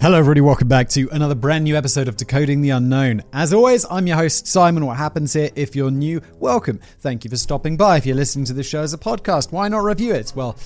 [0.00, 0.40] Hello, everybody.
[0.40, 3.20] Welcome back to another brand new episode of Decoding the Unknown.
[3.32, 4.86] As always, I'm your host, Simon.
[4.86, 5.50] What happens here?
[5.56, 6.78] If you're new, welcome.
[7.00, 7.96] Thank you for stopping by.
[7.96, 10.32] If you're listening to the show as a podcast, why not review it?
[10.36, 10.56] Well,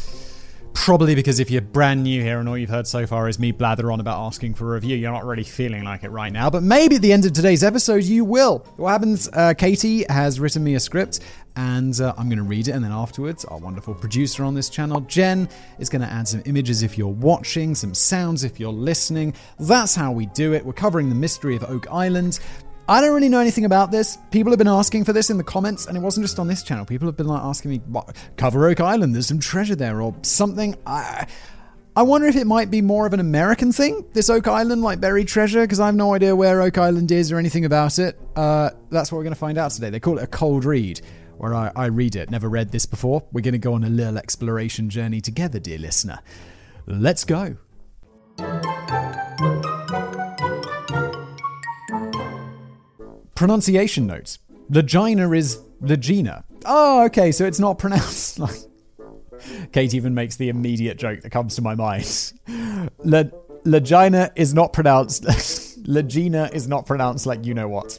[0.75, 3.53] Probably because if you're brand new here and all you've heard so far is me
[3.53, 6.49] blather on about asking for a review, you're not really feeling like it right now.
[6.49, 8.59] But maybe at the end of today's episode, you will.
[8.77, 9.29] What happens?
[9.33, 11.21] Uh, Katie has written me a script
[11.57, 12.73] and uh, I'm going to read it.
[12.73, 15.49] And then afterwards, our wonderful producer on this channel, Jen,
[15.79, 19.35] is going to add some images if you're watching, some sounds if you're listening.
[19.59, 20.65] That's how we do it.
[20.65, 22.41] We're covering the mystery of Oak Island.
[22.89, 24.19] I don't really know anything about this.
[24.31, 26.63] People have been asking for this in the comments, and it wasn't just on this
[26.63, 26.85] channel.
[26.85, 30.15] People have been like asking me, what, cover Oak Island, there's some treasure there, or
[30.23, 30.77] something.
[30.85, 31.27] I,
[31.95, 35.01] I wonder if it might be more of an American thing, this Oak Island, like
[35.01, 38.19] buried treasure, because I have no idea where Oak Island is or anything about it.
[38.35, 39.91] Uh, that's what we're going to find out today.
[39.91, 41.01] They call it a cold read,
[41.43, 42.31] where I, I read it.
[42.31, 43.25] Never read this before.
[43.33, 46.21] We're going to go on a little exploration journey together, dear listener.
[46.87, 47.57] Let's go.
[53.35, 54.39] Pronunciation notes.
[54.71, 56.45] Legina is Legina.
[56.65, 58.55] Oh, okay, so it's not pronounced like.
[59.73, 62.33] Kate even makes the immediate joke that comes to my mind.
[63.01, 63.33] Le-
[63.65, 65.25] Legina is not pronounced.
[65.89, 67.99] Legina is not pronounced like you know what.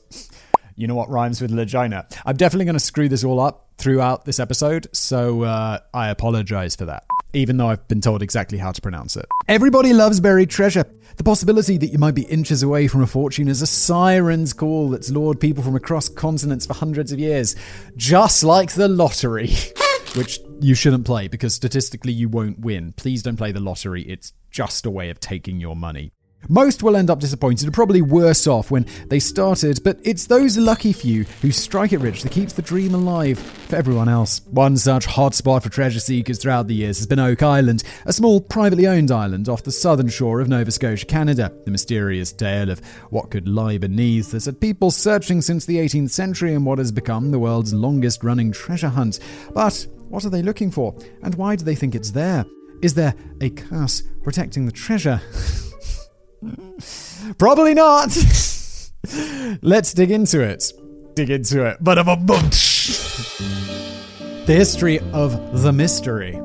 [0.75, 2.05] You know what rhymes with Legina.
[2.25, 6.75] I'm definitely going to screw this all up throughout this episode, so uh, I apologize
[6.75, 9.25] for that, even though I've been told exactly how to pronounce it.
[9.47, 10.85] Everybody loves buried treasure.
[11.17, 14.89] The possibility that you might be inches away from a fortune is a siren's call
[14.89, 17.55] that's lured people from across continents for hundreds of years,
[17.95, 19.51] just like the lottery.
[20.15, 22.93] Which you shouldn't play because statistically you won't win.
[22.93, 26.11] Please don't play the lottery, it's just a way of taking your money.
[26.49, 30.57] Most will end up disappointed and probably worse off when they started, but it's those
[30.57, 34.41] lucky few who strike it rich that keeps the dream alive for everyone else.
[34.51, 38.41] One such hotspot for treasure seekers throughout the years has been Oak Island, a small
[38.41, 41.51] privately owned island off the southern shore of Nova Scotia, Canada.
[41.65, 42.79] The mysterious tale of
[43.09, 46.91] what could lie beneath has had people searching since the 18th century in what has
[46.91, 49.19] become the world's longest running treasure hunt.
[49.53, 52.45] But what are they looking for, and why do they think it's there?
[52.81, 55.21] Is there a curse protecting the treasure?
[57.37, 58.17] Probably not.
[59.61, 60.71] Let's dig into it.
[61.15, 61.77] Dig into it.
[61.81, 62.97] But of a bunch.
[64.45, 66.39] The history of the mystery.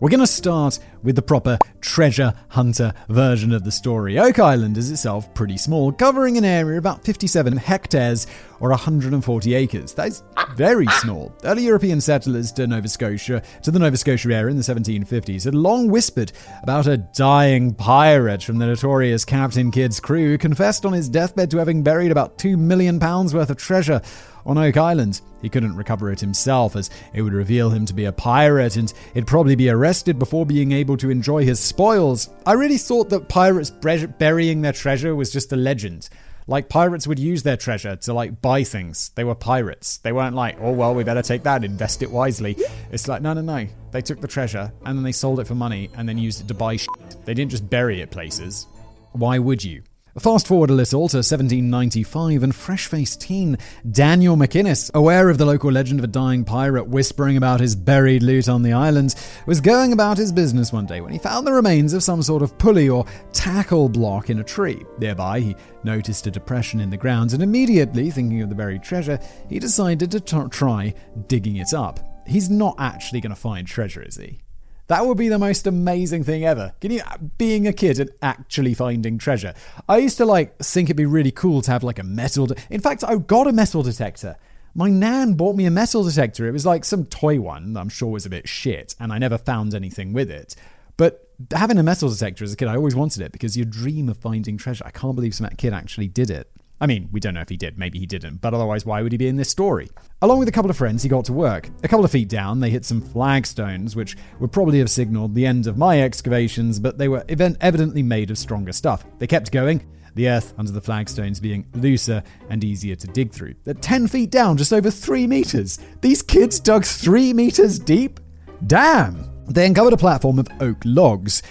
[0.00, 4.18] We're going to start with the proper treasure hunter version of the story.
[4.18, 8.26] Oak Island is itself pretty small, covering an area about 57 hectares
[8.60, 9.94] or 140 acres.
[9.94, 10.22] That is
[10.56, 11.32] very small.
[11.44, 15.54] Early European settlers to Nova Scotia, to the Nova Scotia area in the 1750s, had
[15.54, 16.32] long whispered
[16.62, 21.50] about a dying pirate from the notorious Captain Kidd's crew who confessed on his deathbed
[21.50, 24.00] to having buried about two million pounds worth of treasure
[24.44, 25.20] on Oak Island.
[25.42, 28.92] He couldn't recover it himself, as it would reveal him to be a pirate, and
[29.14, 32.30] he'd probably be arrested before being able to enjoy his spoils.
[32.46, 36.08] I really thought that pirates burying their treasure was just a legend.
[36.46, 39.10] Like pirates would use their treasure to like buy things.
[39.14, 39.98] They were pirates.
[39.98, 42.56] They weren't like, oh well, we better take that, invest it wisely.
[42.90, 43.66] It's like, no, no, no.
[43.90, 46.48] They took the treasure and then they sold it for money and then used it
[46.48, 46.88] to buy shit.
[47.26, 48.66] They didn't just bury it places.
[49.12, 49.82] Why would you?
[50.18, 53.56] Fast forward a little to 1795, and fresh faced teen
[53.88, 58.24] Daniel McInnes, aware of the local legend of a dying pirate whispering about his buried
[58.24, 59.14] loot on the island,
[59.46, 62.42] was going about his business one day when he found the remains of some sort
[62.42, 64.84] of pulley or tackle block in a tree.
[64.98, 69.20] Thereby, he noticed a depression in the ground, and immediately, thinking of the buried treasure,
[69.48, 70.94] he decided to t- try
[71.28, 72.00] digging it up.
[72.26, 74.40] He's not actually going to find treasure, is he?
[74.88, 76.72] That would be the most amazing thing ever.
[76.80, 77.02] Can you
[77.36, 79.54] being a kid and actually finding treasure?
[79.88, 82.46] I used to like think it'd be really cool to have like a metal.
[82.46, 84.36] De- In fact, I got a metal detector.
[84.74, 86.46] My nan bought me a metal detector.
[86.46, 89.18] It was like some toy one that I'm sure was a bit shit, and I
[89.18, 90.54] never found anything with it.
[90.96, 94.08] But having a metal detector as a kid, I always wanted it because you dream
[94.08, 94.84] of finding treasure.
[94.86, 96.50] I can't believe some kid actually did it.
[96.80, 99.10] I mean, we don't know if he did, maybe he didn't, but otherwise, why would
[99.10, 99.88] he be in this story?
[100.22, 101.70] Along with a couple of friends, he got to work.
[101.82, 105.46] A couple of feet down, they hit some flagstones, which would probably have signaled the
[105.46, 109.04] end of my excavations, but they were evidently made of stronger stuff.
[109.18, 109.84] They kept going,
[110.14, 113.54] the earth under the flagstones being looser and easier to dig through.
[113.66, 115.78] At 10 feet down, just over 3 meters.
[116.00, 118.20] These kids dug 3 meters deep?
[118.66, 119.28] Damn!
[119.48, 121.42] They uncovered a platform of oak logs.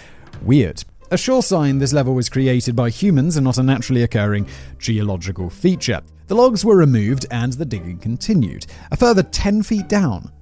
[0.41, 0.83] Weird.
[1.09, 4.45] A sure sign this level was created by humans and not a naturally occurring
[4.77, 6.01] geological feature.
[6.27, 8.65] The logs were removed and the digging continued.
[8.91, 10.33] A further 10 feet down.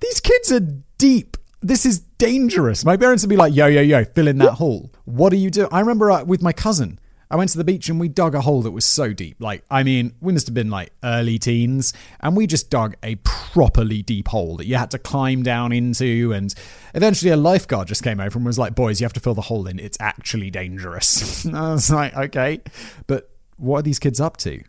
[0.00, 0.60] These kids are
[0.98, 1.38] deep.
[1.62, 2.84] This is dangerous.
[2.84, 4.92] My parents would be like, yo, yo, yo, fill in that hole.
[5.06, 5.68] What are you doing?
[5.72, 6.99] I remember uh, with my cousin,
[7.30, 9.36] I went to the beach and we dug a hole that was so deep.
[9.38, 13.14] Like, I mean, we must have been like early teens, and we just dug a
[13.16, 16.32] properly deep hole that you had to climb down into.
[16.32, 16.52] And
[16.94, 19.42] eventually, a lifeguard just came over and was like, Boys, you have to fill the
[19.42, 19.78] hole in.
[19.78, 21.46] It's actually dangerous.
[21.54, 22.60] I was like, Okay.
[23.06, 24.62] But what are these kids up to?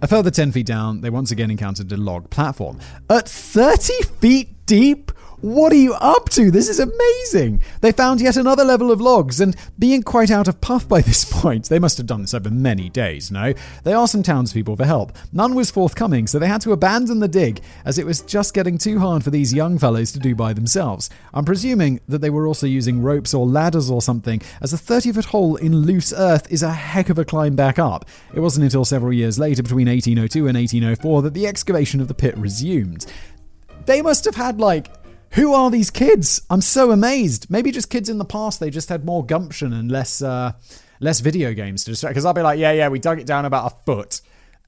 [0.00, 2.78] A further 10 feet down, they once again encountered a log platform.
[3.10, 5.10] At 30 feet deep?
[5.40, 6.50] What are you up to?
[6.50, 7.62] This is amazing.
[7.80, 11.24] They found yet another level of logs, and being quite out of puff by this
[11.24, 13.54] point, they must have done this over many days, no?
[13.84, 15.16] They asked some townspeople for help.
[15.32, 18.78] None was forthcoming, so they had to abandon the dig, as it was just getting
[18.78, 21.08] too hard for these young fellows to do by themselves.
[21.32, 25.12] I'm presuming that they were also using ropes or ladders or something, as a 30
[25.12, 28.06] foot hole in loose earth is a heck of a climb back up.
[28.34, 32.14] It wasn't until several years later, between 1802 and 1804, that the excavation of the
[32.14, 33.06] pit resumed.
[33.86, 34.90] They must have had like
[35.32, 36.42] who are these kids?
[36.50, 37.50] I'm so amazed.
[37.50, 38.60] Maybe just kids in the past.
[38.60, 40.52] They just had more gumption and less uh,
[41.00, 42.12] less video games to distract.
[42.14, 44.20] Because I'll be like, yeah, yeah, we dug it down about a foot,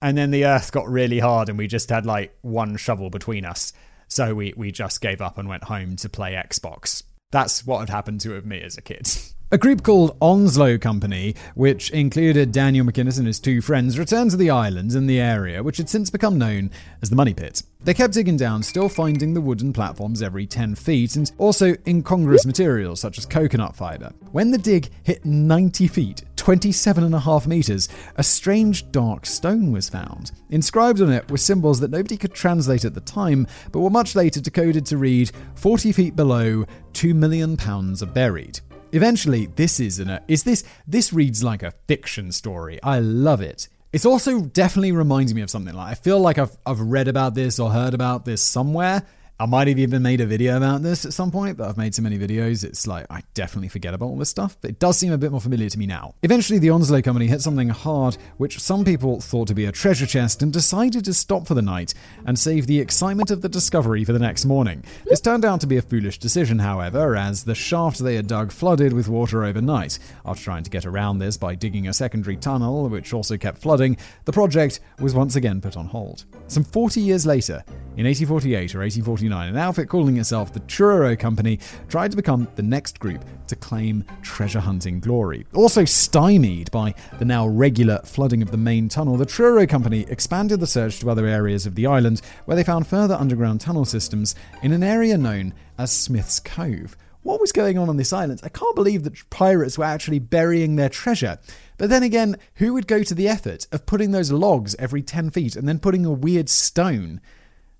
[0.02, 3.44] and then the earth got really hard, and we just had like one shovel between
[3.44, 3.72] us.
[4.08, 7.02] So we we just gave up and went home to play Xbox.
[7.30, 9.08] That's what had happened to me as a kid.
[9.52, 14.36] A group called Onslow Company, which included Daniel McInnes and his two friends, returned to
[14.36, 16.70] the island and the area, which had since become known
[17.02, 17.64] as the Money Pit.
[17.82, 22.46] They kept digging down, still finding the wooden platforms every 10 feet, and also incongruous
[22.46, 24.12] materials such as coconut fiber.
[24.30, 27.88] When the dig hit 90 feet, 27 and a half meters,
[28.18, 30.30] a strange dark stone was found.
[30.50, 34.14] Inscribed on it were symbols that nobody could translate at the time, but were much
[34.14, 38.60] later decoded to read 40 feet below, 2 million pounds are buried.
[38.92, 42.80] Eventually, this is an uh, is this this reads like a fiction story.
[42.82, 43.68] I love it.
[43.92, 47.34] It's also definitely reminds me of something like I feel like I've I've read about
[47.34, 49.02] this or heard about this somewhere,
[49.40, 51.94] I might have even made a video about this at some point, but I've made
[51.94, 54.58] so many videos, it's like I definitely forget about all this stuff.
[54.60, 56.14] But it does seem a bit more familiar to me now.
[56.22, 60.04] Eventually, the Onslow Company hit something hard, which some people thought to be a treasure
[60.04, 61.94] chest, and decided to stop for the night
[62.26, 64.84] and save the excitement of the discovery for the next morning.
[65.06, 68.52] This turned out to be a foolish decision, however, as the shaft they had dug
[68.52, 69.98] flooded with water overnight.
[70.26, 73.96] After trying to get around this by digging a secondary tunnel, which also kept flooding,
[74.26, 76.26] the project was once again put on hold.
[76.46, 77.64] Some 40 years later,
[77.96, 82.62] in 1848 or 1849, an outfit calling itself the Truro Company tried to become the
[82.62, 85.46] next group to claim treasure hunting glory.
[85.54, 90.60] Also stymied by the now regular flooding of the main tunnel, the Truro Company expanded
[90.60, 94.34] the search to other areas of the island, where they found further underground tunnel systems
[94.62, 96.96] in an area known as Smith's Cove.
[97.22, 98.40] What was going on on this island?
[98.42, 101.38] I can't believe that pirates were actually burying their treasure.
[101.76, 105.30] But then again, who would go to the effort of putting those logs every 10
[105.30, 107.20] feet and then putting a weird stone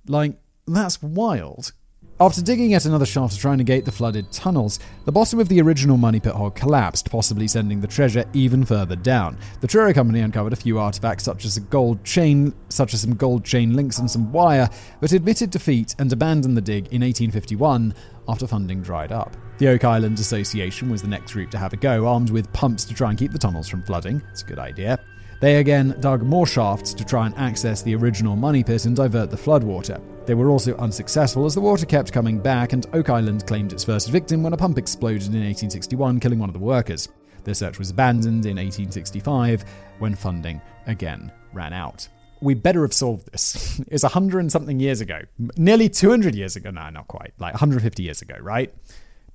[0.07, 0.35] like,
[0.75, 1.73] that's wild.
[2.21, 5.49] After digging yet another shaft to try and negate the flooded tunnels, the bottom of
[5.49, 9.39] the original money pit hole collapsed, possibly sending the treasure even further down.
[9.63, 13.15] The Truro Company uncovered a few artifacts, such as a gold chain, such as some
[13.15, 14.69] gold chain links and some wire,
[15.01, 17.95] but admitted defeat and abandoned the dig in 1851
[18.29, 19.35] after funding dried up.
[19.57, 22.85] The Oak Island Association was the next group to have a go, armed with pumps
[22.85, 24.21] to try and keep the tunnels from flooding.
[24.31, 24.99] It's a good idea.
[25.41, 29.31] They again dug more shafts to try and access the original money pit and divert
[29.31, 29.99] the floodwater.
[30.31, 33.83] They were also unsuccessful as the water kept coming back, and Oak Island claimed its
[33.83, 37.09] first victim when a pump exploded in 1861, killing one of the workers.
[37.43, 39.65] The search was abandoned in 1865
[39.99, 42.07] when funding again ran out.
[42.41, 43.81] We better have solved this.
[43.89, 45.23] it's 100 and something years ago.
[45.57, 46.71] Nearly 200 years ago.
[46.71, 47.33] No, not quite.
[47.41, 48.73] Like 150 years ago, right?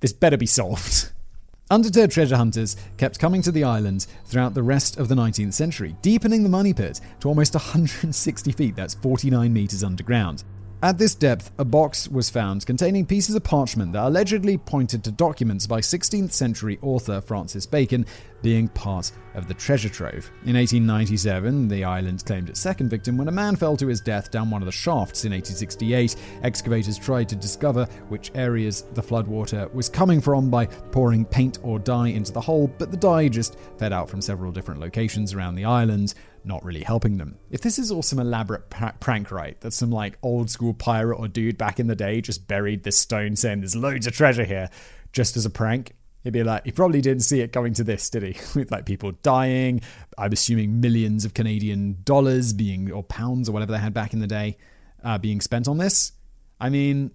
[0.00, 1.12] This better be solved.
[1.70, 5.94] Undeterred treasure hunters kept coming to the island throughout the rest of the 19th century,
[6.00, 10.44] deepening the money pit to almost 160 feet, that's 49 meters underground.
[10.82, 15.10] At this depth, a box was found containing pieces of parchment that allegedly pointed to
[15.10, 18.04] documents by 16th century author Francis Bacon
[18.42, 20.30] being part of the treasure trove.
[20.44, 24.30] In 1897, the island claimed its second victim when a man fell to his death
[24.30, 25.24] down one of the shafts.
[25.24, 31.24] In 1868, excavators tried to discover which areas the floodwater was coming from by pouring
[31.24, 34.80] paint or dye into the hole, but the dye just fed out from several different
[34.80, 36.12] locations around the island
[36.46, 37.36] not really helping them.
[37.50, 41.28] If this is all some elaborate prank, right, that some like old school pirate or
[41.28, 44.70] dude back in the day just buried this stone saying there's loads of treasure here
[45.12, 45.92] just as a prank,
[46.24, 48.36] he'd be like, he probably didn't see it coming to this, did he?
[48.58, 49.80] With like people dying,
[50.18, 54.20] I'm assuming millions of Canadian dollars being, or pounds or whatever they had back in
[54.20, 54.58] the day,
[55.02, 56.12] uh, being spent on this.
[56.60, 57.12] I mean,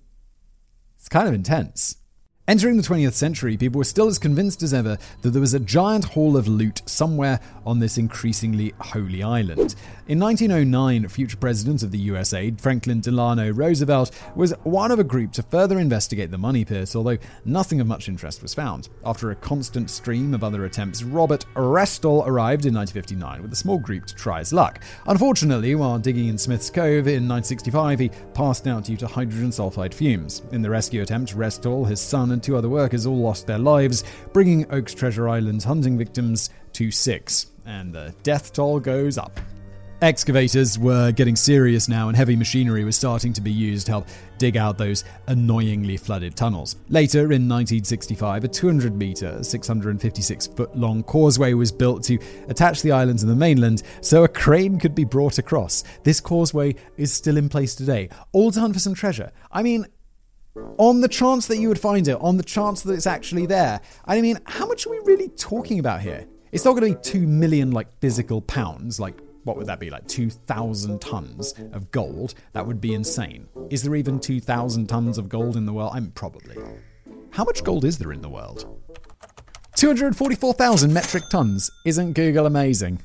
[0.97, 1.95] it's kind of intense.
[2.47, 5.59] Entering the 20th century, people were still as convinced as ever that there was a
[5.59, 9.75] giant haul of loot somewhere on this increasingly holey island.
[10.07, 15.31] In 1909, future president of the USA, Franklin Delano Roosevelt, was one of a group
[15.33, 18.89] to further investigate the money pit, although nothing of much interest was found.
[19.05, 23.77] After a constant stream of other attempts, Robert Restall arrived in 1959 with a small
[23.77, 24.83] group to try his luck.
[25.05, 29.93] Unfortunately, while digging in Smith's Cove in 1965, he passed out due to hydrogen sulfide
[29.93, 30.41] fumes.
[30.51, 34.03] In the rescue attempt, Restall, his son, and two other workers all lost their lives,
[34.33, 37.47] bringing Oaks Treasure Island's hunting victims to six.
[37.65, 39.39] And the death toll goes up.
[40.01, 44.07] Excavators were getting serious now, and heavy machinery was starting to be used to help
[44.39, 46.75] dig out those annoyingly flooded tunnels.
[46.89, 52.91] Later, in 1965, a 200 metre, 656 foot long causeway was built to attach the
[52.91, 55.83] island to the mainland so a crane could be brought across.
[56.03, 59.31] This causeway is still in place today, all done for some treasure.
[59.51, 59.85] I mean,
[60.77, 63.81] on the chance that you would find it, on the chance that it's actually there.
[64.05, 66.25] I mean, how much are we really talking about here?
[66.51, 69.89] It's not going to be 2 million like physical pounds, like what would that be
[69.89, 72.35] like 2,000 tons of gold?
[72.53, 73.47] That would be insane.
[73.69, 75.91] Is there even 2,000 tons of gold in the world?
[75.95, 76.57] I'm probably.
[77.31, 78.65] How much gold is there in the world?
[79.75, 81.71] 244,000 metric tons.
[81.85, 83.01] Isn't Google amazing?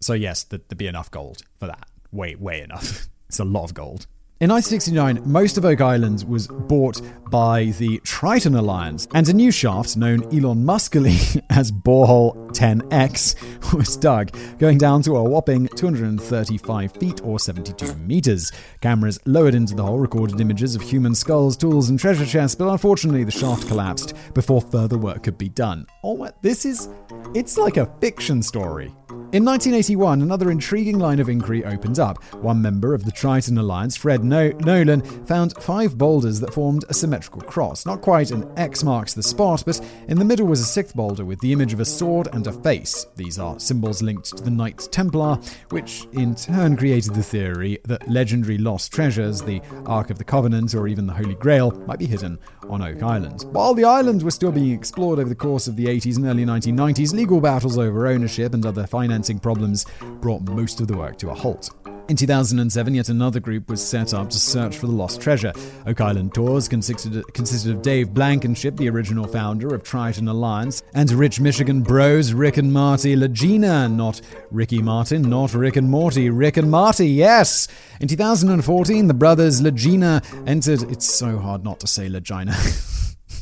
[0.00, 1.88] So, yes, there'd be enough gold for that.
[2.12, 3.08] Way, way enough.
[3.30, 4.08] It's a lot of gold.
[4.42, 9.50] In 1969, most of Oak Island was bought by the Triton Alliance, and a new
[9.50, 16.92] shaft known Elon Muskily as Borehole 10X was dug, going down to a whopping 235
[16.92, 18.50] feet or 72 meters.
[18.80, 22.70] Cameras lowered into the hole recorded images of human skulls, tools, and treasure chests, but
[22.70, 25.86] unfortunately the shaft collapsed before further work could be done.
[26.02, 26.88] Oh, this is.
[27.34, 28.90] It's like a fiction story.
[29.32, 32.20] In 1981, another intriguing line of inquiry opens up.
[32.34, 36.94] One member of the Triton Alliance, Fred no- Nolan, found five boulders that formed a
[36.94, 37.86] symmetrical cross.
[37.86, 41.24] Not quite an X marks the spot, but in the middle was a sixth boulder
[41.24, 43.06] with the image of a sword and a face.
[43.14, 48.10] These are symbols linked to the Knights Templar, which in turn created the theory that
[48.10, 52.06] legendary lost treasures, the Ark of the Covenant, or even the Holy Grail, might be
[52.06, 52.36] hidden
[52.68, 53.44] on Oak Island.
[53.52, 56.44] While the island was still being explored over the course of the 80s and early
[56.44, 58.88] 1990s, legal battles over ownership and other
[59.20, 59.84] financing problems
[60.20, 61.70] brought most of the work to a halt.
[62.08, 65.52] In 2007, yet another group was set up to search for the lost treasure.
[65.86, 71.12] Oak Island Tours consisted, consisted of Dave Blankenship, the original founder of Triton Alliance, and
[71.12, 76.56] rich Michigan bros Rick and Marty Legina, Not Ricky Martin, not Rick and Morty, Rick
[76.56, 77.68] and Marty, yes!
[78.00, 80.82] In 2014, the brothers Legina entered.
[80.90, 82.86] It's so hard not to say Lagina.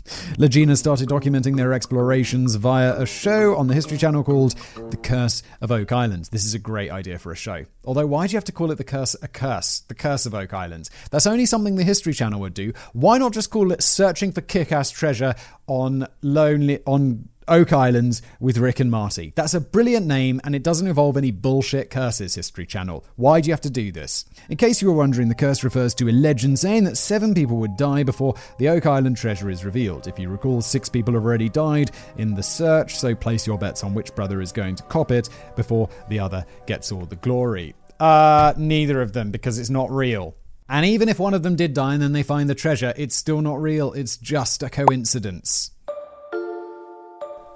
[0.39, 4.55] Lagina started documenting their explorations via a show on the History Channel called
[4.91, 6.31] The Curse of Oak Island.
[6.33, 7.67] This is a great idea for a show.
[7.85, 9.81] Although, why do you have to call it the curse a curse?
[9.81, 10.89] The Curse of Oak Island.
[11.11, 12.73] That's only something the History Channel would do.
[12.95, 15.35] Why not just call it Searching for Kick-Ass Treasure
[15.67, 19.33] on Lonely on Oak Islands with Rick and Marty.
[19.35, 23.05] That's a brilliant name, and it doesn't involve any bullshit curses, History Channel.
[23.17, 24.25] Why do you have to do this?
[24.49, 27.57] In case you were wondering, the curse refers to a legend saying that seven people
[27.57, 30.07] would die before the Oak Island treasure is revealed.
[30.07, 33.85] If you recall, six people have already died in the search, so place your bets
[33.85, 37.75] on which brother is going to cop it before the other gets all the glory.
[37.99, 40.35] Uh, neither of them, because it's not real.
[40.69, 43.17] And even if one of them did die and then they find the treasure, it's
[43.17, 43.93] still not real.
[43.95, 45.71] It's just a coincidence.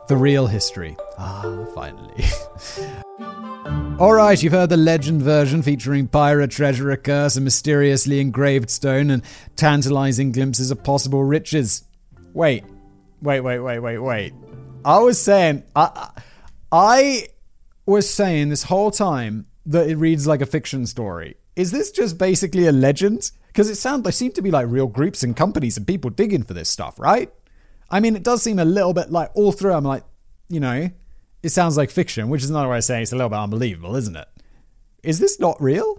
[0.09, 0.97] The real history.
[1.19, 2.25] Ah, finally.
[4.01, 9.23] Alright, you've heard the legend version featuring pirate treasure, curse, a mysteriously engraved stone, and
[9.55, 11.85] tantalizing glimpses of possible riches.
[12.35, 12.65] Wait,
[13.21, 14.35] wait, wait, wait, wait, wait.
[14.85, 16.11] I was saying, I,
[16.73, 17.29] I
[17.87, 21.37] was saying this whole time that it reads like a fiction story.
[21.55, 23.31] Is this just basically a legend?
[23.49, 26.43] Because it sounds, there seem to be like real groups and companies and people digging
[26.43, 27.31] for this stuff, right?
[27.93, 29.75] I mean, it does seem a little bit like all through.
[29.75, 30.03] I'm like,
[30.49, 30.91] you know,
[31.43, 33.95] it sounds like fiction, which is another way of saying it's a little bit unbelievable,
[33.97, 34.29] isn't it?
[35.03, 35.99] Is this not real?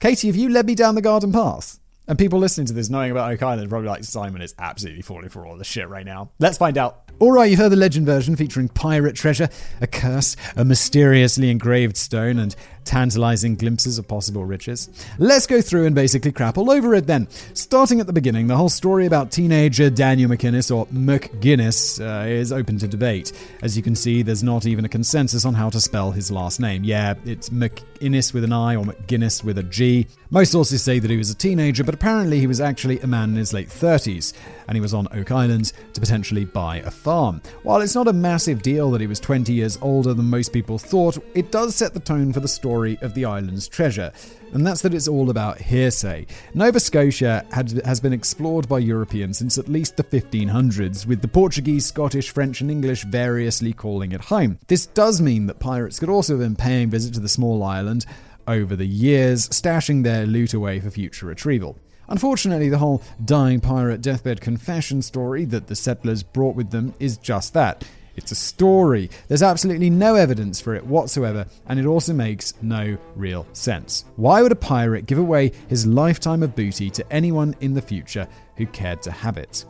[0.00, 1.78] Katie, have you led me down the garden path?
[2.08, 5.02] And people listening to this, knowing about Oak Island, are probably like, Simon is absolutely
[5.02, 6.30] falling for all this shit right now.
[6.38, 7.10] Let's find out.
[7.20, 9.48] Alright, you've heard the legend version featuring pirate treasure,
[9.80, 12.54] a curse, a mysteriously engraved stone, and
[12.86, 14.88] tantalizing glimpses of possible riches.
[15.18, 17.28] Let's go through and basically crap all over it then.
[17.54, 22.52] Starting at the beginning, the whole story about teenager Daniel McInnes, or McGuinness, uh, is
[22.52, 23.32] open to debate.
[23.62, 26.60] As you can see, there's not even a consensus on how to spell his last
[26.60, 26.84] name.
[26.84, 30.06] Yeah, it's McInnes with an I or McGuinness with a G.
[30.30, 33.30] Most sources say that he was a teenager, but apparently he was actually a man
[33.30, 34.32] in his late 30s,
[34.68, 37.40] and he was on Oak Island to potentially buy a farm.
[37.62, 40.78] While it's not a massive deal that he was 20 years older than most people
[40.78, 44.12] thought, it does set the tone for the story story of the island's treasure,
[44.52, 46.26] and that's that it's all about hearsay.
[46.52, 51.28] Nova Scotia had, has been explored by Europeans since at least the 1500s, with the
[51.28, 54.58] Portuguese, Scottish, French, and English variously calling it home.
[54.66, 58.04] This does mean that pirates could also have been paying visit to the small island
[58.46, 61.78] over the years, stashing their loot away for future retrieval.
[62.08, 67.16] Unfortunately, the whole dying pirate deathbed confession story that the settlers brought with them is
[67.16, 67.84] just that.
[68.16, 69.10] It's a story.
[69.28, 74.04] There's absolutely no evidence for it whatsoever, and it also makes no real sense.
[74.16, 78.26] Why would a pirate give away his lifetime of booty to anyone in the future
[78.56, 79.64] who cared to have it?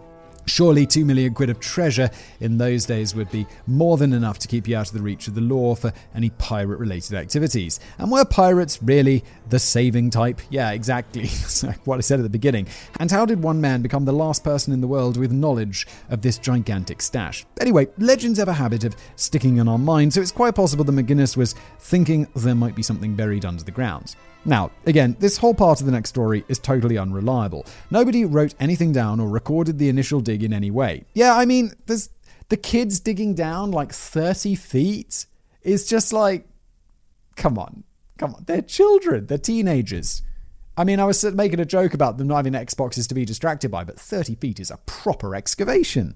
[0.46, 2.10] Surely two million quid of treasure
[2.40, 5.28] in those days would be more than enough to keep you out of the reach
[5.28, 7.80] of the law for any pirate related activities.
[7.98, 10.40] And were pirates really the saving type?
[10.50, 11.26] Yeah, exactly.
[11.84, 12.68] what I said at the beginning.
[13.00, 16.22] And how did one man become the last person in the world with knowledge of
[16.22, 17.44] this gigantic stash?
[17.60, 20.92] Anyway, legends have a habit of sticking in our minds, so it's quite possible that
[20.92, 24.14] McGinnis was thinking there might be something buried under the ground.
[24.46, 27.66] Now, again, this whole part of the next story is totally unreliable.
[27.90, 31.04] Nobody wrote anything down or recorded the initial dig in any way.
[31.14, 32.10] Yeah, I mean, there's
[32.48, 35.26] the kids digging down like 30 feet
[35.62, 36.46] is just like,
[37.34, 37.82] come on,
[38.18, 38.44] come on.
[38.46, 40.22] They're children, they're teenagers.
[40.76, 43.70] I mean, I was making a joke about them not having Xboxes to be distracted
[43.70, 46.14] by, but 30 feet is a proper excavation.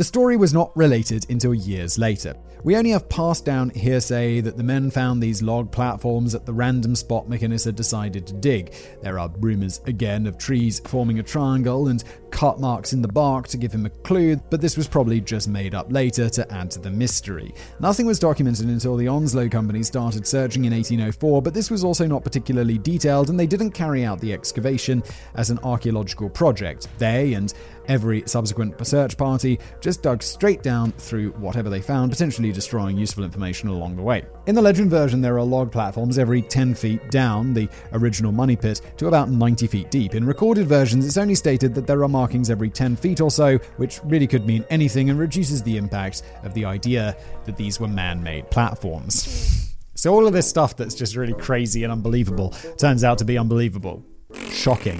[0.00, 2.34] The story was not related until years later.
[2.64, 6.54] We only have passed down hearsay that the men found these log platforms at the
[6.54, 8.72] random spot McInnes had decided to dig.
[9.02, 13.48] There are rumours again of trees forming a triangle and cut marks in the bark
[13.48, 16.70] to give him a clue, but this was probably just made up later to add
[16.70, 17.52] to the mystery.
[17.80, 22.06] Nothing was documented until the Onslow Company started searching in 1804, but this was also
[22.06, 25.02] not particularly detailed, and they didn't carry out the excavation
[25.34, 26.88] as an archaeological project.
[26.98, 27.52] They and
[27.88, 33.24] Every subsequent search party just dug straight down through whatever they found, potentially destroying useful
[33.24, 34.24] information along the way.
[34.46, 38.56] In the legend version, there are log platforms every 10 feet down the original money
[38.56, 40.14] pit to about 90 feet deep.
[40.14, 43.58] In recorded versions, it's only stated that there are markings every 10 feet or so,
[43.76, 47.88] which really could mean anything and reduces the impact of the idea that these were
[47.88, 49.76] man made platforms.
[49.94, 53.36] So, all of this stuff that's just really crazy and unbelievable turns out to be
[53.36, 54.02] unbelievable.
[54.48, 54.98] Shocking.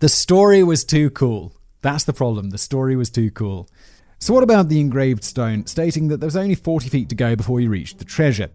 [0.00, 1.54] The story was too cool.
[1.84, 2.48] That's the problem.
[2.48, 3.68] The story was too cool.
[4.18, 7.36] So, what about the engraved stone stating that there was only 40 feet to go
[7.36, 8.48] before you reached the treasure?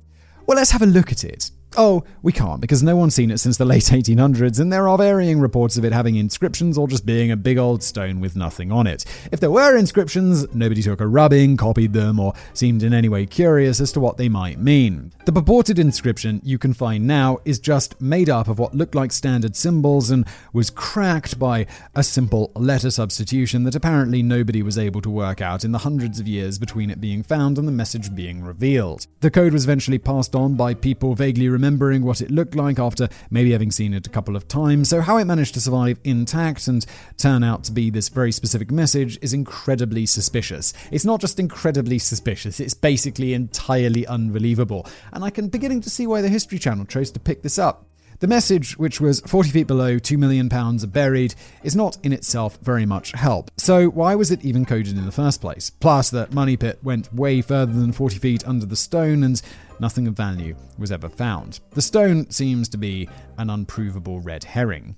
[0.47, 1.51] Well, let's have a look at it.
[1.77, 4.97] Oh, we can't because no one's seen it since the late 1800s, and there are
[4.97, 8.71] varying reports of it having inscriptions or just being a big old stone with nothing
[8.71, 9.05] on it.
[9.31, 13.25] If there were inscriptions, nobody took a rubbing, copied them, or seemed in any way
[13.25, 15.11] curious as to what they might mean.
[15.25, 19.11] The purported inscription you can find now is just made up of what looked like
[19.11, 25.01] standard symbols and was cracked by a simple letter substitution that apparently nobody was able
[25.01, 28.15] to work out in the hundreds of years between it being found and the message
[28.15, 29.05] being revealed.
[29.19, 33.09] The code was eventually passed on by people vaguely remembering what it looked like after
[33.29, 36.69] maybe having seen it a couple of times, so how it managed to survive intact
[36.69, 36.85] and
[37.17, 40.71] turn out to be this very specific message is incredibly suspicious.
[40.89, 46.07] It's not just incredibly suspicious, it's basically entirely unbelievable, and I can beginning to see
[46.07, 47.88] why the History Channel chose to pick this up.
[48.19, 52.57] The message, which was 40 feet below, £2 million are buried, is not in itself
[52.61, 53.49] very much help.
[53.55, 55.69] So, why was it even coded in the first place?
[55.69, 59.41] Plus, the money pit went way further than 40 feet under the stone, and
[59.79, 61.61] nothing of value was ever found.
[61.71, 64.97] The stone seems to be an unprovable red herring.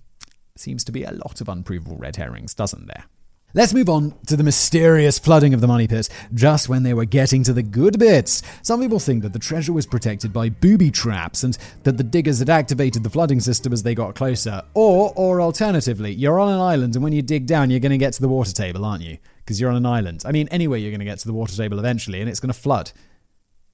[0.58, 3.06] Seems to be a lot of unprovable red herrings, doesn't there?
[3.54, 7.04] Let's move on to the mysterious flooding of the money pit just when they were
[7.04, 8.42] getting to the good bits.
[8.62, 12.40] Some people think that the treasure was protected by booby traps and that the diggers
[12.40, 14.64] had activated the flooding system as they got closer.
[14.74, 17.98] Or, or alternatively, you're on an island and when you dig down, you're going to
[17.98, 19.18] get to the water table, aren't you?
[19.40, 20.24] Because you're on an island.
[20.26, 22.54] I mean, anyway, you're going to get to the water table eventually and it's going
[22.54, 22.94] to flood.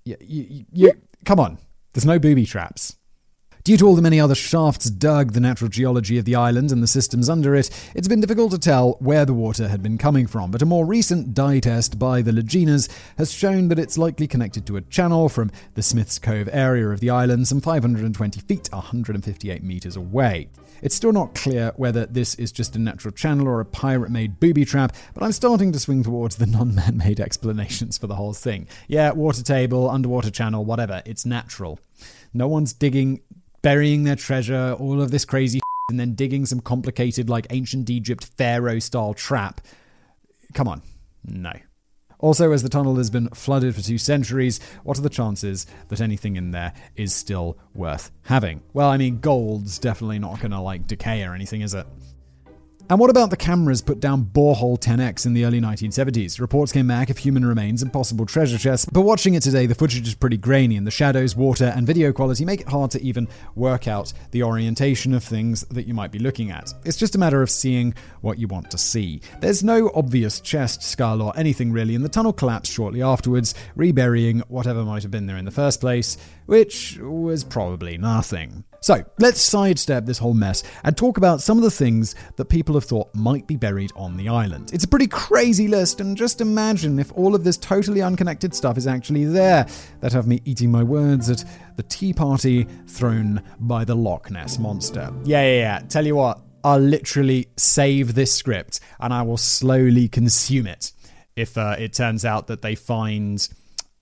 [0.05, 1.59] You, you, you, come on,
[1.93, 2.96] there's no booby traps.
[3.67, 6.81] Due to all the many other shafts dug, the natural geology of the island and
[6.81, 10.25] the systems under it, it's been difficult to tell where the water had been coming
[10.25, 14.25] from, but a more recent dye test by the Leginas has shown that it's likely
[14.25, 18.69] connected to a channel from the Smith's Cove area of the island, some 520 feet,
[18.71, 20.47] 158 metres away.
[20.81, 24.39] It's still not clear whether this is just a natural channel or a pirate made
[24.39, 28.15] booby trap, but I'm starting to swing towards the non man made explanations for the
[28.15, 28.65] whole thing.
[28.87, 31.81] Yeah, water table, underwater channel, whatever, it's natural.
[32.33, 33.21] No one's digging
[33.61, 38.23] burying their treasure, all of this crazy and then digging some complicated, like ancient Egypt
[38.37, 39.61] pharaoh style trap.
[40.53, 40.81] Come on.
[41.25, 41.53] No.
[42.19, 46.01] Also, as the tunnel has been flooded for two centuries, what are the chances that
[46.01, 48.61] anything in there is still worth having?
[48.73, 51.85] Well, I mean, gold's definitely not to like decay or anything, is it?
[52.89, 56.39] And what about the cameras put down Borehole 10X in the early 1970s?
[56.39, 59.75] Reports came back of human remains and possible treasure chests, but watching it today, the
[59.75, 63.01] footage is pretty grainy, and the shadows, water, and video quality make it hard to
[63.01, 66.73] even work out the orientation of things that you might be looking at.
[66.85, 69.19] It's just a matter of seeing what you want to see.
[69.41, 74.39] There's no obvious chest, skull, or anything really, and the tunnel collapsed shortly afterwards, reburying
[74.47, 76.15] whatever might have been there in the first place,
[76.47, 78.63] which was probably nothing.
[78.81, 82.75] So let's sidestep this whole mess and talk about some of the things that people
[82.75, 84.71] have thought might be buried on the island.
[84.73, 88.77] It's a pretty crazy list, and just imagine if all of this totally unconnected stuff
[88.77, 89.67] is actually there.
[89.99, 91.43] That have me eating my words at
[91.75, 95.11] the tea party thrown by the Loch Ness monster.
[95.23, 95.79] Yeah, yeah, yeah.
[95.89, 100.91] Tell you what, I'll literally save this script and I will slowly consume it
[101.35, 103.47] if uh, it turns out that they find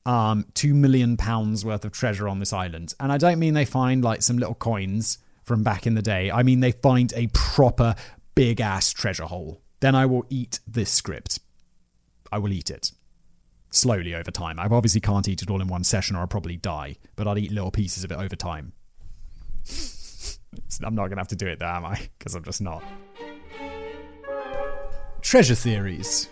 [0.05, 2.93] um, two million pounds worth of treasure on this island.
[2.99, 6.31] And I don't mean they find like some little coins from back in the day.
[6.31, 7.95] I mean they find a proper
[8.35, 9.61] big ass treasure hole.
[9.79, 11.39] Then I will eat this script.
[12.31, 12.91] I will eat it.
[13.71, 14.59] Slowly over time.
[14.59, 17.37] I obviously can't eat it all in one session or I'll probably die, but I'll
[17.37, 18.73] eat little pieces of it over time.
[20.83, 22.09] I'm not going to have to do it there, am I?
[22.17, 22.83] Because I'm just not.
[25.21, 26.29] Treasure theories.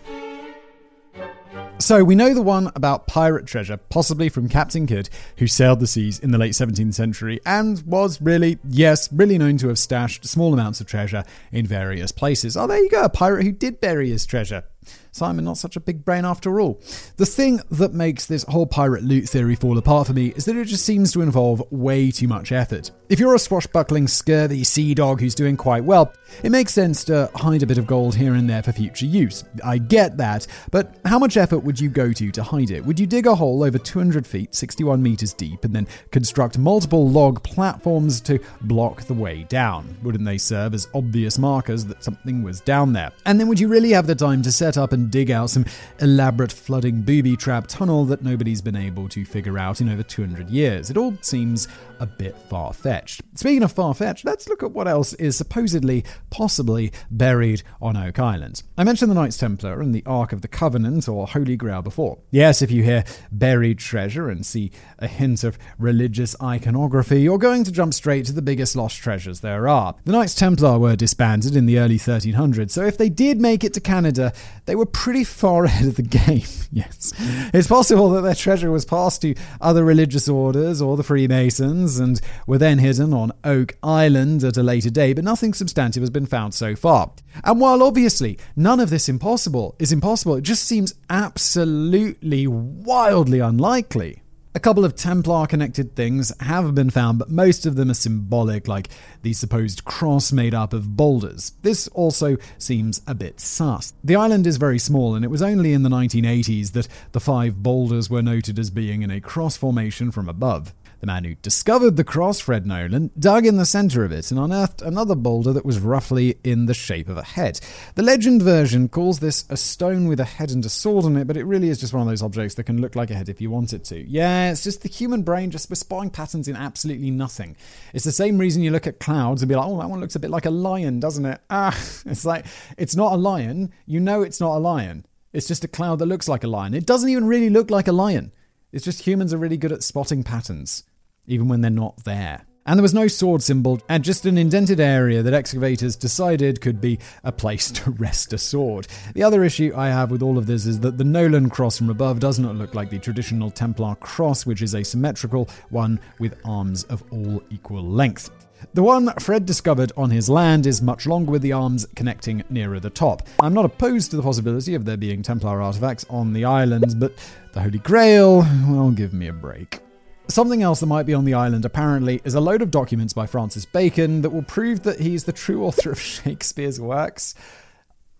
[1.80, 5.86] So we know the one about pirate treasure, possibly from Captain Kidd, who sailed the
[5.86, 10.24] seas in the late 17th century and was really, yes, really known to have stashed
[10.24, 12.56] small amounts of treasure in various places.
[12.56, 14.64] Oh, there you go, a pirate who did bury his treasure.
[15.12, 16.80] Simon, not such a big brain after all.
[17.16, 20.56] The thing that makes this whole pirate loot theory fall apart for me is that
[20.56, 22.90] it just seems to involve way too much effort.
[23.08, 27.30] If you're a swashbuckling, scurvy sea dog who's doing quite well, it makes sense to
[27.34, 29.44] hide a bit of gold here and there for future use.
[29.64, 32.84] I get that, but how much effort would you go to to hide it?
[32.84, 37.08] Would you dig a hole over 200 feet, 61 meters deep, and then construct multiple
[37.08, 39.96] log platforms to block the way down?
[40.02, 43.12] Wouldn't they serve as obvious markers that something was down there?
[43.26, 45.64] And then would you really have the time to set up and dig out some
[46.00, 50.48] elaborate flooding booby trap tunnel that nobody's been able to figure out in over 200
[50.50, 50.90] years?
[50.90, 51.68] It all seems
[52.00, 53.22] a bit far fetched.
[53.34, 58.18] Speaking of far fetched, let's look at what else is supposedly, possibly buried on Oak
[58.18, 58.62] Island.
[58.76, 62.18] I mentioned the Knights Templar and the Ark of the Covenant or Holy Grail before.
[62.30, 67.64] Yes, if you hear buried treasure and see a hint of religious iconography, you're going
[67.64, 69.94] to jump straight to the biggest lost treasures there are.
[70.04, 73.74] The Knights Templar were disbanded in the early 1300s, so if they did make it
[73.74, 74.32] to Canada,
[74.66, 76.42] they were pretty far ahead of the game.
[76.72, 77.12] yes.
[77.52, 82.20] It's possible that their treasure was passed to other religious orders or the Freemasons and
[82.46, 86.26] were then hidden on Oak Island at a later date, but nothing substantive has been
[86.26, 87.12] found so far.
[87.42, 94.22] And while obviously none of this impossible is impossible, it just seems absolutely wildly unlikely.
[94.56, 98.68] A couple of Templar connected things have been found, but most of them are symbolic,
[98.68, 98.88] like
[99.22, 101.54] the supposed cross made up of boulders.
[101.62, 103.94] This also seems a bit sus.
[104.04, 107.64] The island is very small, and it was only in the 1980s that the five
[107.64, 110.72] boulders were noted as being in a cross formation from above.
[111.00, 114.40] The man who discovered the cross, Fred Nolan, dug in the center of it and
[114.40, 117.60] unearthed another boulder that was roughly in the shape of a head.
[117.94, 121.26] The legend version calls this a stone with a head and a sword on it,
[121.26, 123.28] but it really is just one of those objects that can look like a head
[123.28, 124.08] if you want it to.
[124.08, 127.56] Yeah, it's just the human brain just spotting patterns in absolutely nothing.
[127.92, 130.16] It's the same reason you look at clouds and be like, oh, that one looks
[130.16, 131.40] a bit like a lion, doesn't it?
[131.50, 131.76] Ah,
[132.06, 132.46] it's like,
[132.78, 133.72] it's not a lion.
[133.86, 135.06] You know it's not a lion.
[135.32, 136.74] It's just a cloud that looks like a lion.
[136.74, 138.32] It doesn't even really look like a lion.
[138.74, 140.82] It's just humans are really good at spotting patterns
[141.26, 142.44] even when they're not there.
[142.66, 146.80] And there was no sword symbol, and just an indented area that excavators decided could
[146.80, 148.88] be a place to rest a sword.
[149.14, 151.90] The other issue I have with all of this is that the Nolan cross from
[151.90, 156.40] above does not look like the traditional Templar cross, which is a symmetrical one with
[156.44, 158.30] arms of all equal length.
[158.72, 162.80] The one Fred discovered on his land is much longer with the arms connecting nearer
[162.80, 163.22] the top.
[163.40, 167.12] I'm not opposed to the possibility of there being Templar artifacts on the islands, but
[167.52, 169.80] the Holy Grail, well, give me a break.
[170.28, 173.26] Something else that might be on the island, apparently, is a load of documents by
[173.26, 177.34] Francis Bacon that will prove that he's the true author of Shakespeare's works.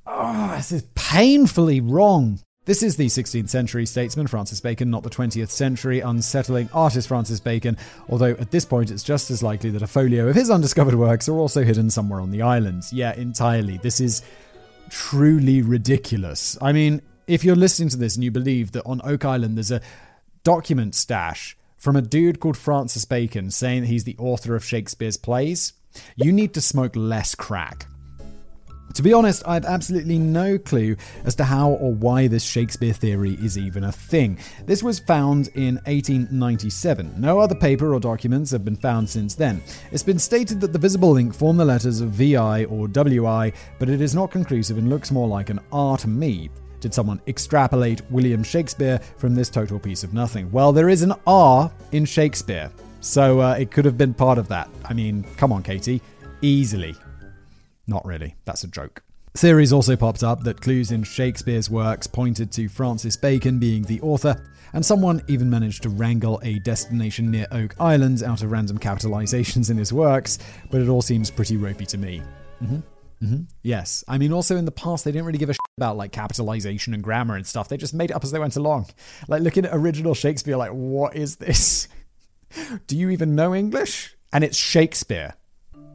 [0.06, 2.40] Oh, this is painfully wrong.
[2.66, 7.38] This is the 16th century statesman Francis Bacon, not the 20th century unsettling artist Francis
[7.38, 7.76] Bacon,
[8.08, 11.28] although at this point it's just as likely that a folio of his undiscovered works
[11.28, 12.84] are also hidden somewhere on the island.
[12.90, 13.76] Yeah, entirely.
[13.76, 14.22] This is
[14.88, 16.56] truly ridiculous.
[16.62, 19.70] I mean, if you're listening to this and you believe that on Oak Island there's
[19.70, 19.82] a
[20.42, 25.18] document stash from a dude called Francis Bacon saying that he's the author of Shakespeare's
[25.18, 25.74] plays,
[26.16, 27.88] you need to smoke less crack.
[28.94, 32.92] To be honest, I have absolutely no clue as to how or why this Shakespeare
[32.92, 34.38] theory is even a thing.
[34.66, 37.14] This was found in 1897.
[37.18, 39.60] No other paper or documents have been found since then.
[39.90, 43.88] It's been stated that the visible link formed the letters of VI or WI, but
[43.88, 46.48] it is not conclusive and looks more like an R to me.
[46.78, 50.52] Did someone extrapolate William Shakespeare from this total piece of nothing?
[50.52, 54.46] Well, there is an R in Shakespeare, so uh, it could have been part of
[54.48, 54.68] that.
[54.84, 56.00] I mean, come on, Katie.
[56.42, 56.94] Easily.
[57.86, 59.02] Not really, that's a joke.
[59.36, 64.00] Theories also popped up that clues in Shakespeare's works pointed to Francis Bacon being the
[64.00, 64.40] author,
[64.72, 69.70] and someone even managed to wrangle a destination near Oak Island out of random capitalizations
[69.70, 70.38] in his works,
[70.70, 72.22] but it all seems pretty ropey to me.
[72.62, 72.80] Mm-hmm.
[73.24, 73.42] Mm-hmm.
[73.62, 74.04] Yes.
[74.06, 76.94] I mean, also in the past, they didn't really give a shit about like capitalization
[76.94, 77.68] and grammar and stuff.
[77.68, 78.86] They just made it up as they went along.
[79.28, 81.88] Like looking at original Shakespeare, like, what is this?
[82.86, 84.16] Do you even know English?
[84.32, 85.34] And it's Shakespeare.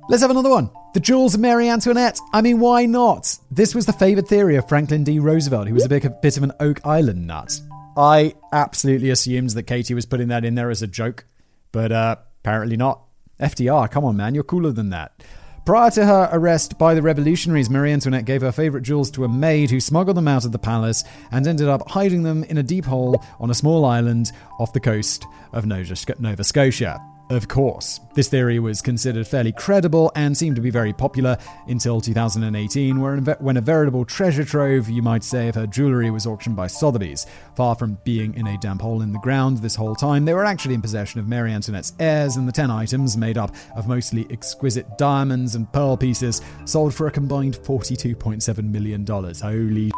[0.10, 0.72] Let's have another one.
[0.96, 2.20] The jewels of Mary Antoinette.
[2.34, 3.38] I mean, why not?
[3.52, 5.20] This was the favored theory of Franklin D.
[5.20, 7.62] Roosevelt, who was a bit, a bit of an Oak Island nut.
[7.96, 11.26] I absolutely assumed that Katie was putting that in there as a joke,
[11.72, 13.04] but uh, apparently not.
[13.40, 15.24] FDR, come on, man, you're cooler than that.
[15.64, 19.30] Prior to her arrest by the revolutionaries, Marie Antoinette gave her favorite jewels to a
[19.30, 22.64] maid who smuggled them out of the palace and ended up hiding them in a
[22.64, 27.00] deep hole on a small island off the coast of Nova Scotia.
[27.30, 31.38] Of course, this theory was considered fairly credible and seemed to be very popular
[31.68, 33.00] until 2018,
[33.40, 37.28] when a veritable treasure trove, you might say, of her jewellery was auctioned by Sotheby's.
[37.56, 40.44] Far from being in a damp hole in the ground this whole time, they were
[40.44, 44.26] actually in possession of Mary Antoinette's heirs, and the 10 items, made up of mostly
[44.32, 49.06] exquisite diamonds and pearl pieces, sold for a combined $42.7 million.
[49.06, 49.92] Holy.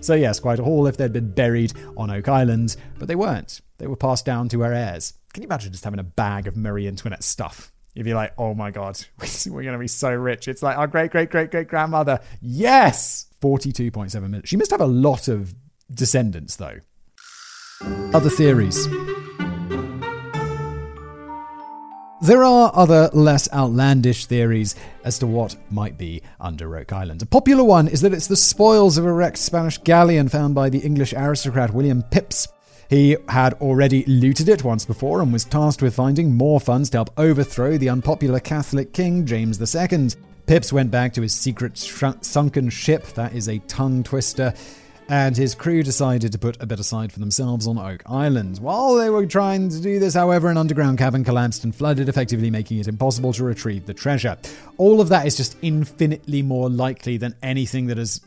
[0.00, 3.60] So, yes, quite a haul if they'd been buried on Oak Island, but they weren't.
[3.78, 5.14] They were passed down to her heirs.
[5.32, 7.72] Can you imagine just having a bag of Marie Antoinette stuff?
[7.94, 9.04] You'd be like, oh my God,
[9.46, 10.48] we're going to be so rich.
[10.48, 12.20] It's like our great, great, great, great grandmother.
[12.40, 13.26] Yes!
[13.40, 14.42] 42.7 million.
[14.44, 15.54] She must have a lot of
[15.92, 16.80] descendants, though.
[18.12, 18.86] Other theories.
[22.22, 27.22] There are other less outlandish theories as to what might be under Oak Island.
[27.22, 30.68] A popular one is that it's the spoils of a wrecked Spanish galleon found by
[30.68, 32.46] the English aristocrat William Phips.
[32.90, 36.98] He had already looted it once before and was tasked with finding more funds to
[36.98, 40.10] help overthrow the unpopular Catholic King James II.
[40.46, 44.52] Phips went back to his secret sunken ship, that is a tongue twister,
[45.10, 48.60] and his crew decided to put a bit aside for themselves on Oak Island.
[48.60, 52.48] While they were trying to do this, however, an underground cavern collapsed and flooded, effectively
[52.48, 54.38] making it impossible to retrieve the treasure.
[54.76, 58.20] All of that is just infinitely more likely than anything that has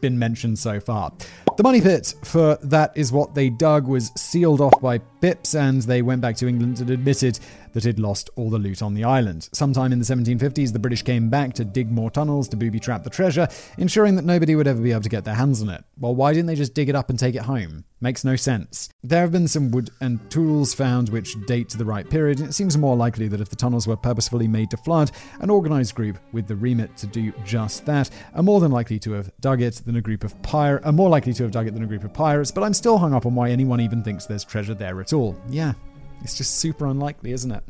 [0.00, 1.12] been mentioned so far.
[1.56, 5.82] The money pit for that is what they dug was sealed off by Phips, and
[5.82, 7.38] they went back to England and admitted
[7.72, 9.48] that it'd lost all the loot on the island.
[9.52, 13.04] Sometime in the 1750s, the British came back to dig more tunnels to booby trap
[13.04, 13.46] the treasure,
[13.78, 15.84] ensuring that nobody would ever be able to get their hands on it.
[15.98, 17.84] Well, why didn't they just dig it up and take it home?
[18.00, 18.88] Makes no sense.
[19.02, 22.48] There have been some wood and tools found which date to the right period, and
[22.48, 25.94] it seems more likely that if the tunnels were purposefully made to flood, an organized
[25.94, 29.60] group with the remit to do just that are more than likely to have dug
[29.60, 31.86] it than a group of pirates, are more likely to have dug it than a
[31.86, 34.74] group of pirates, but I'm still hung up on why anyone even thinks there's treasure
[34.74, 35.40] there at all.
[35.48, 35.74] Yeah,
[36.22, 37.62] it's just super unlikely, isn't it?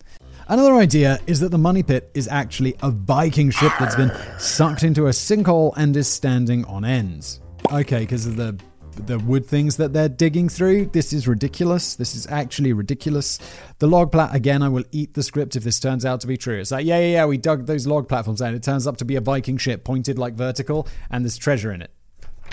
[0.49, 4.83] Another idea is that the money pit is actually a Viking ship that's been sucked
[4.83, 7.41] into a sinkhole and is standing on ends.
[7.71, 8.59] Okay, because of the
[8.95, 10.87] the wood things that they're digging through.
[10.87, 11.95] This is ridiculous.
[11.95, 13.39] This is actually ridiculous.
[13.79, 16.37] The log plat again, I will eat the script if this turns out to be
[16.37, 16.61] true.
[16.61, 18.55] It's like, yeah, yeah, yeah, we dug those log platforms out.
[18.55, 21.83] It turns up to be a Viking ship pointed like vertical, and there's treasure in
[21.83, 21.93] it.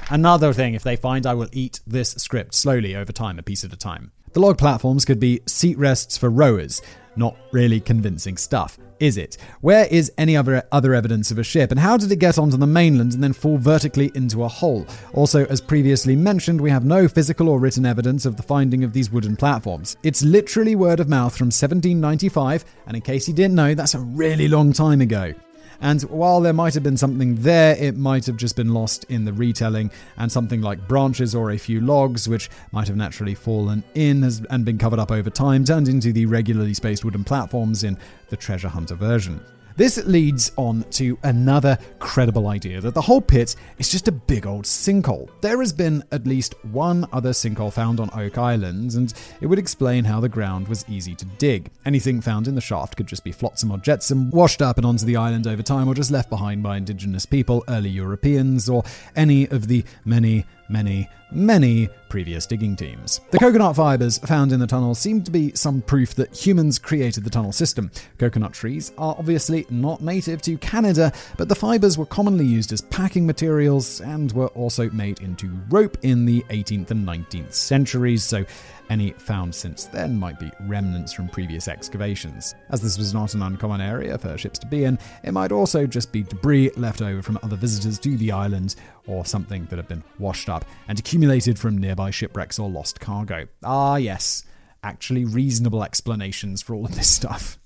[0.10, 3.64] Another thing, if they find, I will eat this script slowly over time, a piece
[3.64, 4.12] at a time.
[4.34, 6.82] The log platforms could be seat rests for rowers.
[7.18, 9.38] Not really convincing stuff, is it?
[9.62, 12.58] Where is any other other evidence of a ship, and how did it get onto
[12.58, 14.86] the mainland and then fall vertically into a hole?
[15.14, 18.94] Also, as previously mentioned, we have no physical or written evidence of the finding of
[18.94, 19.98] these wooden platforms.
[20.04, 24.00] It's literally word of mouth from 1795, and in case you didn't know, that's a
[24.00, 25.34] really long time ago.
[25.80, 29.26] And while there might have been something there, it might have just been lost in
[29.26, 33.84] the retelling, and something like branches or a few logs, which might have naturally fallen
[33.94, 37.98] in and been covered up over time, turned into the regularly spaced wooden platforms in
[38.30, 39.40] the Treasure Hunter version.
[39.78, 44.48] This leads on to another credible idea that the whole pit is just a big
[44.48, 45.30] old sinkhole.
[45.42, 49.60] There has been at least one other sinkhole found on Oak Island, and it would
[49.60, 51.70] explain how the ground was easy to dig.
[51.86, 55.06] Anything found in the shaft could just be flotsam or jetsam, washed up and onto
[55.06, 58.84] the island over time, or just left behind by indigenous people, early Europeans, or
[59.16, 63.22] any of the many many, many previous digging teams.
[63.32, 67.24] The coconut fibers found in the tunnel seem to be some proof that humans created
[67.24, 67.92] the tunnel system.
[68.18, 72.82] Coconut trees are obviously not native to Canada, but the fibers were commonly used as
[72.82, 78.46] packing materials and were also made into rope in the 18th and 19th centuries, so
[78.90, 82.56] any found since then might be remnants from previous excavations.
[82.70, 85.86] As this was not an uncommon area for ships to be in, it might also
[85.86, 88.76] just be debris left over from other visitors to the island
[89.08, 93.48] or something that had been washed up and accumulated from nearby shipwrecks or lost cargo.
[93.64, 94.44] Ah, yes,
[94.84, 97.58] actually reasonable explanations for all of this stuff.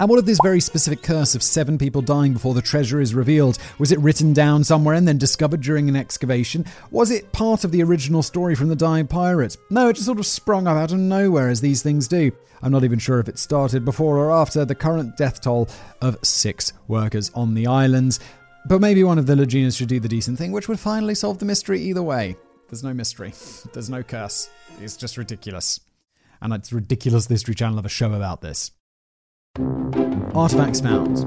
[0.00, 3.14] And what of this very specific curse of seven people dying before the treasure is
[3.14, 3.58] revealed?
[3.78, 6.64] Was it written down somewhere and then discovered during an excavation?
[6.90, 9.58] Was it part of the original story from the Dying Pirate?
[9.68, 12.32] No, it just sort of sprung up out of nowhere as these things do.
[12.62, 15.68] I'm not even sure if it started before or after the current death toll
[16.00, 18.20] of six workers on the islands.
[18.64, 21.40] But maybe one of the Leginas should do the decent thing, which would finally solve
[21.40, 22.36] the mystery either way.
[22.70, 23.34] There's no mystery.
[23.74, 24.48] There's no curse.
[24.80, 25.78] It's just ridiculous.
[26.40, 28.70] And it's ridiculous the History Channel have a show about this.
[30.34, 31.18] Artifacts found.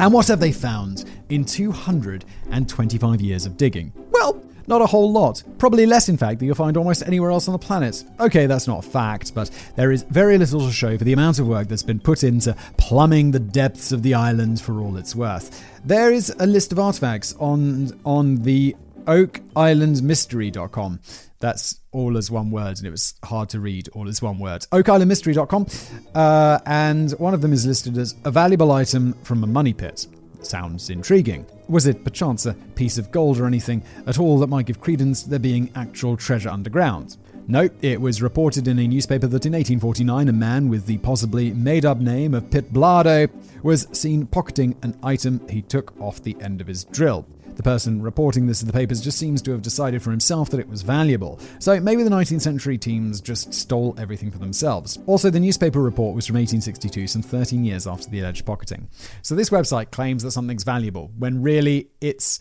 [0.00, 3.92] And what have they found in 225 years of digging?
[4.10, 5.42] Well, not a whole lot.
[5.58, 8.02] Probably less, in fact, than you'll find almost anywhere else on the planet.
[8.18, 11.38] Okay, that's not a fact, but there is very little to show for the amount
[11.38, 15.14] of work that's been put into plumbing the depths of the island for all it's
[15.14, 15.62] worth.
[15.84, 21.00] There is a list of artifacts on on the oakislandmystery.com.
[21.44, 24.62] That's all as one word, and it was hard to read all as one word.
[24.72, 25.66] OakIslandMystery.com,
[26.14, 30.06] uh, and one of them is listed as a valuable item from a money pit.
[30.40, 31.44] Sounds intriguing.
[31.68, 35.24] Was it perchance a piece of gold or anything at all that might give credence
[35.24, 37.18] to there being actual treasure underground?
[37.46, 41.52] No, it was reported in a newspaper that in 1849 a man with the possibly
[41.52, 43.28] made up name of Pitblado
[43.62, 47.26] was seen pocketing an item he took off the end of his drill.
[47.56, 50.60] The person reporting this in the papers just seems to have decided for himself that
[50.60, 51.38] it was valuable.
[51.60, 54.98] So maybe the 19th century teams just stole everything for themselves.
[55.06, 58.88] Also, the newspaper report was from 1862, some 13 years after the alleged pocketing.
[59.22, 62.40] So this website claims that something's valuable when really it's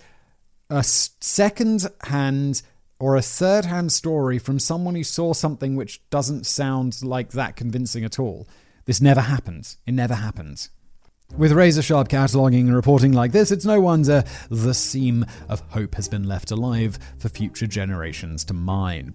[0.70, 2.64] a second hand
[3.00, 7.56] or a third hand story from someone who saw something which doesn't sound like that
[7.56, 8.48] convincing at all.
[8.86, 9.76] This never happened.
[9.86, 10.70] It never happened.
[11.36, 15.96] With razor sharp cataloguing and reporting like this, it's no wonder the seam of hope
[15.96, 19.12] has been left alive for future generations to mine.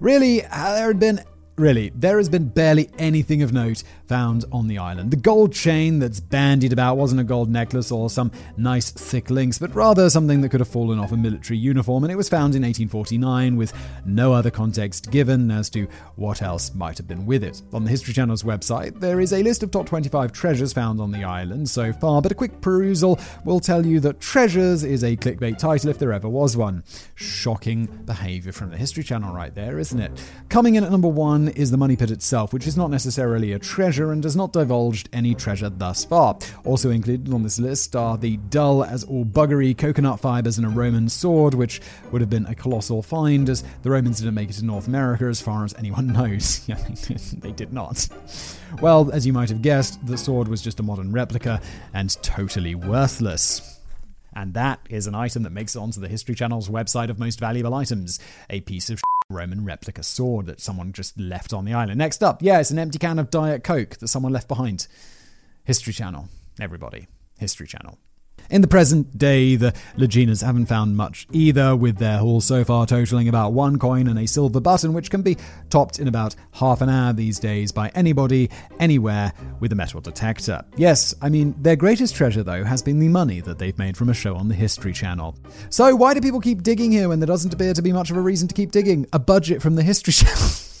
[0.00, 1.24] Really, uh, there had been
[1.56, 5.10] Really, there has been barely anything of note found on the island.
[5.10, 9.58] The gold chain that's bandied about wasn't a gold necklace or some nice thick links,
[9.58, 12.54] but rather something that could have fallen off a military uniform, and it was found
[12.54, 13.72] in 1849 with
[14.04, 17.62] no other context given as to what else might have been with it.
[17.72, 21.10] On the History Channel's website, there is a list of top 25 treasures found on
[21.10, 25.16] the island so far, but a quick perusal will tell you that treasures is a
[25.16, 26.84] clickbait title if there ever was one.
[27.14, 30.12] Shocking behavior from the History Channel right there, isn't it?
[30.48, 33.58] Coming in at number one is the money pit itself, which is not necessarily a
[33.58, 36.38] treasure and has not divulged any treasure thus far.
[36.64, 40.70] Also included on this list are the dull as all buggery coconut fibers and a
[40.70, 41.80] Roman sword, which
[42.10, 45.26] would have been a colossal find, as the Romans didn't make it to North America
[45.26, 46.66] as far as anyone knows.
[47.38, 48.08] they did not.
[48.80, 51.60] Well, as you might have guessed, the sword was just a modern replica
[51.92, 53.74] and totally worthless.
[54.34, 57.38] And that is an item that makes it onto the History Channel's website of most
[57.38, 58.18] valuable items.
[58.50, 61.98] A piece of Roman replica sword that someone just left on the island.
[61.98, 64.86] Next up, yeah, it's an empty can of Diet Coke that someone left behind.
[65.64, 66.28] History Channel.
[66.60, 67.06] Everybody.
[67.38, 67.98] History Channel.
[68.50, 72.86] In the present day, the Laginas haven't found much either, with their haul so far
[72.86, 75.36] totaling about one coin and a silver button, which can be
[75.70, 80.62] topped in about half an hour these days by anybody, anywhere, with a metal detector.
[80.76, 84.08] Yes, I mean, their greatest treasure, though, has been the money that they've made from
[84.08, 85.36] a show on the History Channel.
[85.70, 88.16] So, why do people keep digging here when there doesn't appear to be much of
[88.16, 89.06] a reason to keep digging?
[89.12, 90.73] A budget from the History Channel.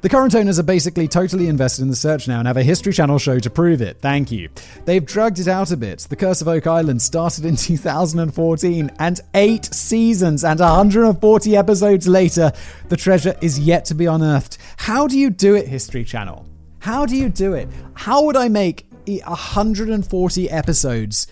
[0.00, 2.92] The current owners are basically totally invested in the search now and have a History
[2.92, 4.00] Channel show to prove it.
[4.00, 4.48] Thank you.
[4.84, 6.00] They've drugged it out a bit.
[6.00, 12.52] The Curse of Oak Island started in 2014, and eight seasons and 140 episodes later,
[12.88, 14.58] the treasure is yet to be unearthed.
[14.76, 16.46] How do you do it, History Channel?
[16.78, 17.68] How do you do it?
[17.94, 21.26] How would I make 140 episodes?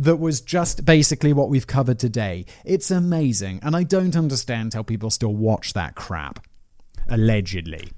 [0.00, 2.46] that was just basically what we've covered today.
[2.64, 6.46] It's amazing, and I don't understand how people still watch that crap.
[7.08, 7.90] Allegedly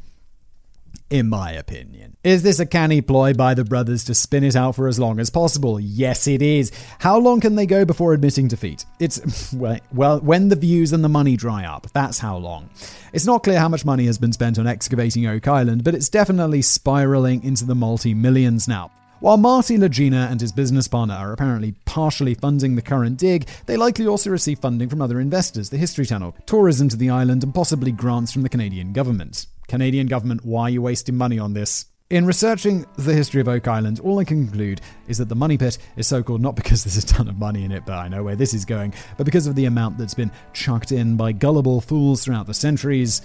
[1.11, 2.17] in my opinion.
[2.23, 5.19] Is this a canny ploy by the brothers to spin it out for as long
[5.19, 5.81] as possible?
[5.81, 6.71] Yes, it is.
[7.01, 8.85] How long can they go before admitting defeat?
[8.99, 9.53] It's,
[9.93, 11.89] well, when the views and the money dry up.
[11.93, 12.71] That's how long.
[13.13, 16.09] It's not clear how much money has been spent on excavating Oak Island, but it's
[16.09, 18.93] definitely spiraling into the multi millions now.
[19.21, 23.77] While Marty Lagina and his business partner are apparently partially funding the current dig, they
[23.77, 27.55] likely also receive funding from other investors, the History Channel, tourism to the island, and
[27.55, 29.45] possibly grants from the Canadian government.
[29.69, 31.85] Canadian government, why are you wasting money on this?
[32.09, 35.59] In researching the history of Oak Island, all I can conclude is that the money
[35.59, 38.09] pit is so called not because there's a ton of money in it, but I
[38.09, 41.33] know where this is going, but because of the amount that's been chucked in by
[41.33, 43.21] gullible fools throughout the centuries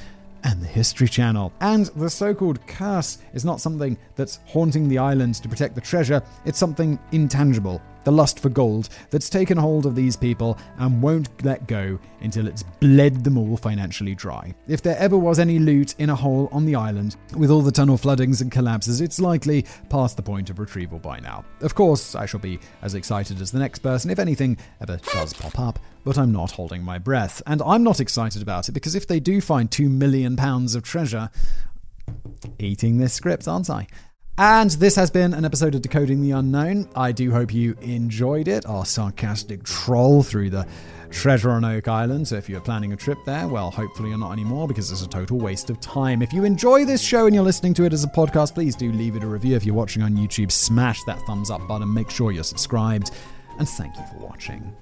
[0.46, 1.52] and the History Channel.
[1.60, 5.82] And the so called curse is not something that's haunting the island to protect the
[5.82, 11.02] treasure, it's something intangible the lust for gold that's taken hold of these people and
[11.02, 14.54] won't let go until it's bled them all financially dry.
[14.68, 17.72] If there ever was any loot in a hole on the island, with all the
[17.72, 21.44] tunnel floodings and collapses, it's likely past the point of retrieval by now.
[21.62, 25.34] Of course, I shall be as excited as the next person if anything ever does
[25.34, 27.42] pop up, but I'm not holding my breath.
[27.46, 30.84] And I'm not excited about it because if they do find two million pounds of
[30.84, 31.30] treasure,
[32.60, 33.88] eating this script, aren't I?
[34.38, 36.90] And this has been an episode of Decoding the Unknown.
[36.94, 40.68] I do hope you enjoyed it, our sarcastic troll through the
[41.10, 42.28] treasure on Oak Island.
[42.28, 45.08] So if you're planning a trip there, well, hopefully you're not anymore because it's a
[45.08, 46.22] total waste of time.
[46.22, 48.92] If you enjoy this show and you're listening to it as a podcast, please do
[48.92, 49.56] leave it a review.
[49.56, 53.12] If you're watching on YouTube, smash that thumbs up button, make sure you're subscribed,
[53.58, 54.76] and thank you for watching.